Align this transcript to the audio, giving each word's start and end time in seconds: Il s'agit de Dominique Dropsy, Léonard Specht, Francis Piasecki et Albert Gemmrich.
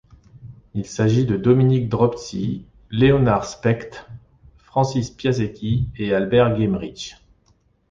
Il 0.73 0.87
s'agit 0.87 1.27
de 1.27 1.37
Dominique 1.37 1.87
Dropsy, 1.87 2.65
Léonard 2.89 3.45
Specht, 3.45 4.07
Francis 4.57 5.11
Piasecki 5.11 5.89
et 5.95 6.11
Albert 6.11 6.57
Gemmrich. 6.59 7.23